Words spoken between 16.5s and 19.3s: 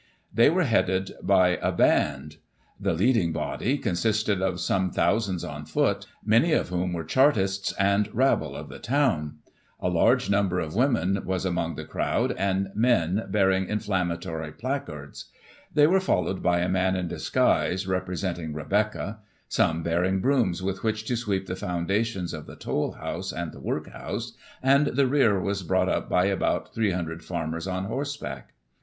a man in disguise, representing Rebecca;